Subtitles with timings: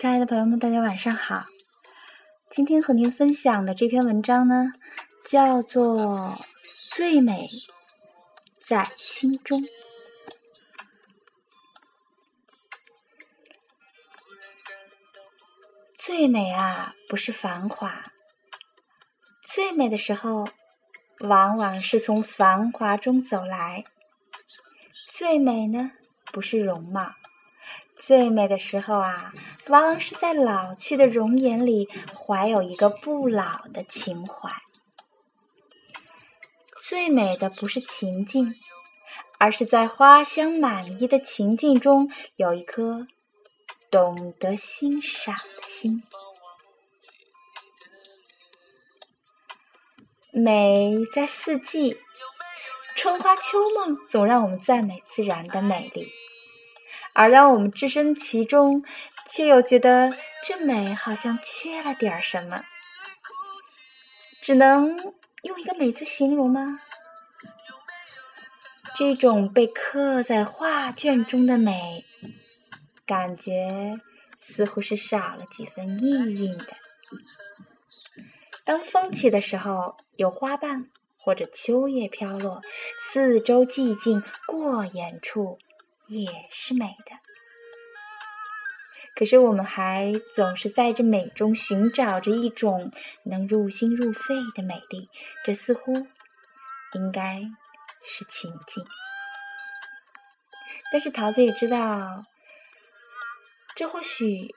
[0.00, 1.44] 亲爱的朋友们，大家晚上好。
[2.48, 4.72] 今天和您分享的这篇文章呢，
[5.28, 5.98] 叫做
[6.94, 7.46] 《最美
[8.58, 9.60] 在心中》。
[15.98, 18.02] 最美啊，不是繁华。
[19.42, 20.48] 最美的时候，
[21.18, 23.84] 往往是从繁华中走来。
[25.12, 25.92] 最美呢，
[26.32, 27.12] 不是容貌。
[27.94, 29.30] 最美的时候啊，
[29.70, 34.50] 往往是在老去的容颜里，怀有一个不老的情怀。
[36.80, 38.52] 最美的不是情境，
[39.38, 43.06] 而是在花香满溢的情境中，有一颗
[43.92, 46.02] 懂得欣赏的心。
[50.32, 51.96] 美在四季，
[52.96, 56.08] 春花秋梦总让我们赞美自然的美丽。
[57.12, 58.84] 而当我们置身其中，
[59.30, 60.12] 却又觉得
[60.44, 62.64] 这美好像缺了点什么，
[64.42, 64.98] 只能
[65.44, 66.80] 用一个“美”字形容吗？
[68.96, 72.04] 这种被刻在画卷中的美，
[73.06, 74.00] 感觉
[74.38, 76.76] 似乎是少了几分意蕴的。
[78.64, 82.62] 当风起的时候，有花瓣或者秋叶飘落，
[83.00, 85.58] 四周寂静，过眼处。
[86.08, 87.19] 也是美的，
[89.20, 92.90] 可是我们还总是在这美中寻找着一种
[93.22, 95.10] 能入心入肺的美丽，
[95.44, 95.92] 这似乎
[96.94, 97.42] 应该
[98.02, 98.82] 是情境。
[100.90, 102.22] 但是桃子也知道，
[103.76, 104.54] 这或许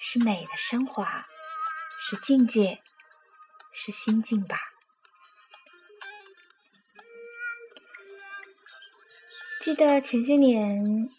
[0.00, 1.28] 是美的升华，
[2.00, 2.82] 是境界，
[3.72, 4.56] 是心境吧。
[9.60, 11.10] 记得前些年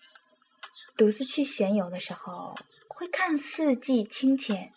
[0.97, 2.55] 独自去闲游的时候，
[2.87, 4.71] 会看四季清浅，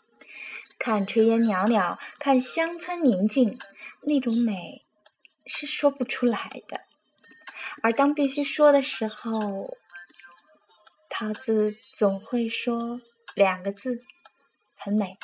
[0.78, 3.52] 看炊烟袅袅，看乡村宁静，
[4.02, 4.84] 那种美
[5.46, 6.80] 是说不出来的。
[7.82, 9.76] 而当必须说的时候，
[11.08, 13.00] 桃子总会说
[13.34, 13.98] 两个字
[14.76, 15.18] “很美”，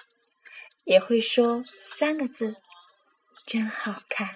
[0.84, 2.56] 也会说三个字
[3.46, 4.30] “真好看”。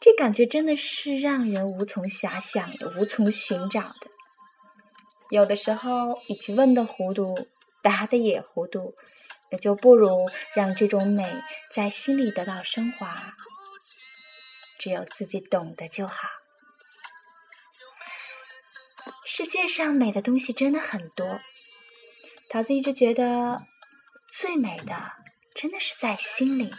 [0.00, 4.11] 这感觉真的是让人无从遐想也，无从寻找的。
[5.32, 7.48] 有的时候，与其问的糊涂，
[7.80, 8.94] 答的也糊涂，
[9.50, 11.24] 那就不如让这种美
[11.72, 13.34] 在心里得到升华。
[14.78, 16.28] 只有自己懂得就好。
[19.24, 21.38] 世界上美的东西真的很多，
[22.50, 23.62] 桃子一直觉得
[24.34, 25.12] 最美的，
[25.54, 26.76] 真的是在心里的。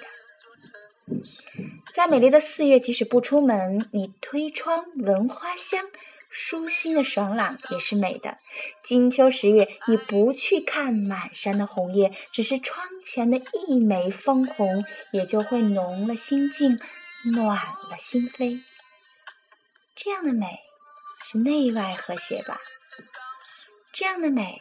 [1.92, 5.84] 在美丽的四月，即使不出门，你推窗闻花香，
[6.36, 8.40] 舒心的爽朗也是美的。
[8.84, 16.80] 金秋十月，你不去看满山的红叶，只是窗前的一枚枫红，也就会浓了心境，
[17.36, 18.60] 暖了心扉。
[19.96, 20.58] 这样的美
[21.30, 22.60] 是内外和谐吧？
[23.94, 24.58] 这样的美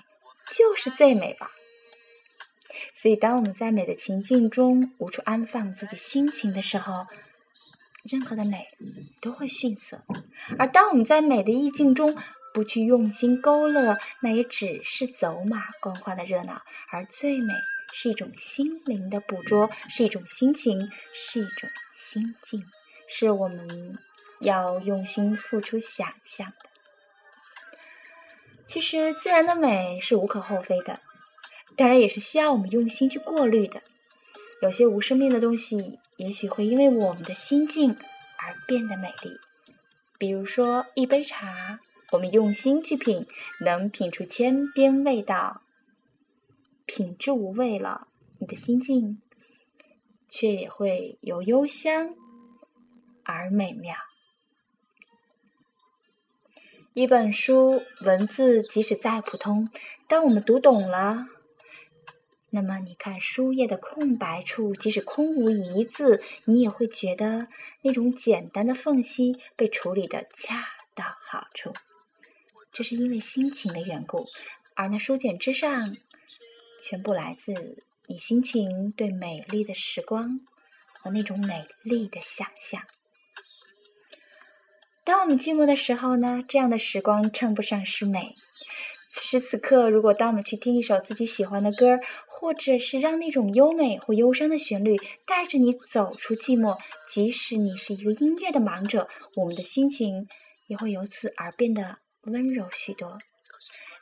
[0.51, 1.51] 就是最美吧？
[2.95, 7.07] 所以，当我们在美的情境中无处安放自己心情的时候，
[8.03, 8.67] 任何的美
[9.21, 9.99] 都会逊色；
[10.59, 12.17] 而当我们在美的意境中
[12.53, 16.63] 不去用心勾勒，那也只是走马观花的热闹。
[16.91, 17.55] 而最美
[17.93, 22.65] 是一种心灵的捕捉，是一种心情，是一种心境，
[23.07, 23.99] 是我们
[24.41, 26.71] 要用心付出想象的。
[28.67, 30.99] 其实，自然的美是无可厚非的。
[31.77, 33.83] 当然也是需要我们用心去过滤的。
[34.63, 37.97] 有些无生命的东西，也许会因为我们的心境
[38.39, 39.37] 而变得美丽。
[40.19, 41.81] 比如说一杯茶，
[42.13, 43.27] 我们用心去品，
[43.61, 45.63] 能品出千边味道。
[46.87, 48.07] 品质无味了，
[48.39, 49.21] 你的心境
[50.29, 52.15] 却也会由幽香
[53.25, 53.97] 而美妙。
[56.95, 59.69] 一本书文字即使再普通，
[60.07, 61.27] 当我们读懂了。
[62.55, 67.49] 那么，你看书页的空白处，即使空无一字，你也会觉得
[67.81, 71.73] 那种简单的缝隙被处理的恰到好处。
[72.71, 74.27] 这是因为心情的缘故，
[74.75, 75.97] 而那书简之上，
[76.83, 80.39] 全部来自你心情对美丽的时光
[80.93, 82.83] 和那种美丽的想象。
[85.05, 88.35] 当我们寂寞的时候呢，这样的时光称不上是美。
[89.15, 99.07] 此时此刻，如果当我们去听一首自己喜欢的歌，或者是让那种优美或忧伤的旋律带着你走出寂寞，即使你是一个音乐的盲者，
[99.37, 100.29] 我们的心情
[100.67, 103.19] 也会由此而变得温柔许多。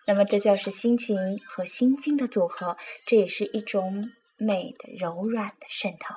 [0.07, 6.15] 那么这就是心情和心境的组合，这也是一种美的柔软的渗透。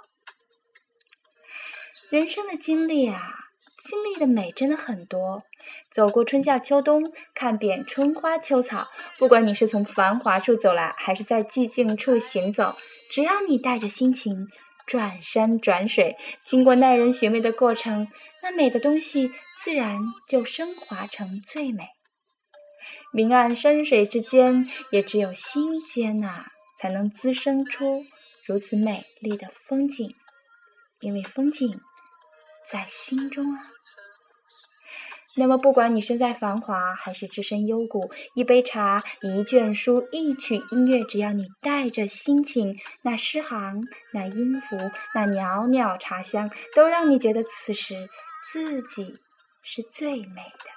[2.12, 3.43] 人生的经历啊，
[3.84, 5.44] 经历的美真的很多。
[5.92, 7.04] 走过春夏秋冬，
[7.34, 8.88] 看遍春花秋草，
[9.20, 12.76] 不管你是从繁华处走来，还是在寂静处行走，
[13.12, 14.48] 只要你带着心情，
[14.88, 16.16] 转山转水，
[16.46, 18.08] 经过耐人寻味的过程，
[18.42, 19.32] 那美的东西
[19.62, 20.00] 自然
[20.30, 21.88] 就升华成最美。
[23.12, 26.46] 明暗山水之间，也只有心间呐，
[26.80, 28.04] 才能滋生出
[28.46, 30.16] 如此美丽的风景。
[31.00, 31.82] 因为风景
[32.72, 33.60] 在心中啊。
[35.36, 43.82] 那么，不管你身在繁华，还是置身幽谷，一杯茶、一卷书、一曲音乐，只要你带着心情，那诗行、
[44.12, 44.78] 那音符、
[45.16, 48.10] 那袅袅茶香，都让你觉得此时
[48.52, 49.18] 自己
[49.64, 50.70] 是最美的。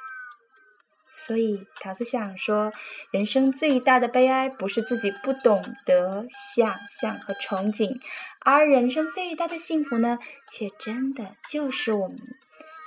[1.13, 2.73] 所以，桃子想说，
[3.11, 8.01] 人生最大的悲哀不是自己不懂得想象和憧憬，
[8.49, 10.21] 而人生最大的幸福呢，
[10.53, 12.17] 却真的就是我们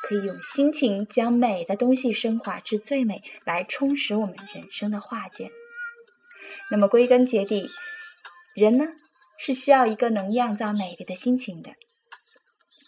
[0.04, 5.52] 可以用心情将美的东西升华至最美，来充实我们人生的画卷。
[6.72, 7.68] 那么，归根结底，
[8.56, 8.86] 人呢
[9.38, 11.72] 是需要一个能酿造美丽的心情的。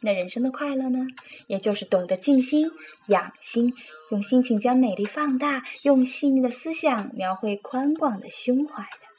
[0.01, 1.05] 那人生的快乐呢，
[1.47, 2.71] 也就是懂得静心
[3.07, 3.73] 养心，
[4.11, 9.10] 用心情将美丽放大，用细腻的思想描绘宽广的胸怀的。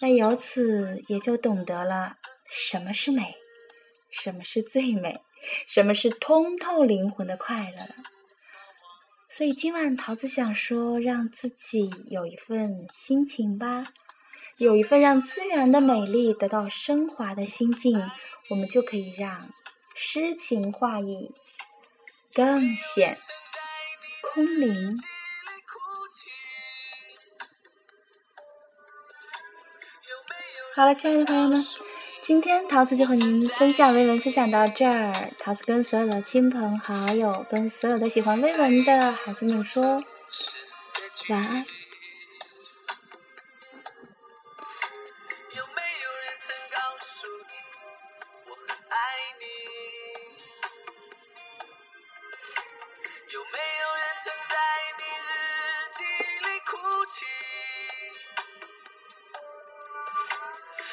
[0.00, 2.16] 那由此也就懂得了
[2.50, 3.34] 什么是美，
[4.10, 5.20] 什么是最美，
[5.66, 7.94] 什么是通透灵魂的快乐了。
[9.30, 13.86] 所以今晚桃子想说，让自己有一份心情吧。
[14.58, 18.10] 有一份让自然的美丽得到升华的心境，
[18.48, 19.50] 我们就可以让
[19.94, 21.30] 诗情画意
[22.32, 23.18] 更显
[24.22, 24.96] 空灵。
[30.76, 31.56] 好了，亲爱的朋友们，
[32.20, 35.32] 今天桃子就和您分享微文分享到这儿。
[35.38, 40.04] 桃子跟所有的亲朋好友，跟所有的喜欢微文的孩子们说
[41.30, 41.64] 晚安。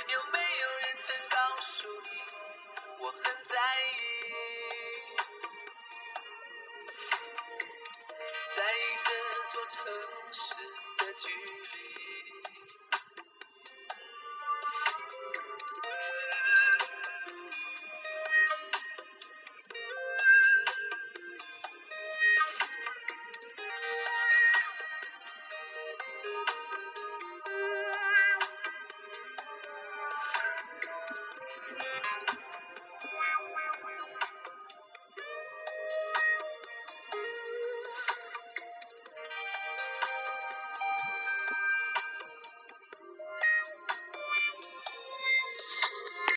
[0.10, 2.10] 有没有人曾告诉你
[3.00, 3.56] 我很在
[3.92, 4.02] 意？
[8.50, 9.08] 在意这
[9.50, 9.76] 座城
[10.32, 10.56] 市
[10.98, 12.23] 的距离。